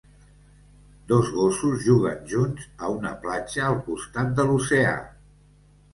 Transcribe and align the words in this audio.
Dos 1.11 1.27
gossos 1.35 1.83
juguen 1.89 2.25
junts 2.33 2.65
a 2.87 2.91
una 2.97 3.13
platja 3.27 3.65
al 3.67 3.79
costat 3.91 4.33
de 4.41 4.47
l'oceà. 4.53 4.99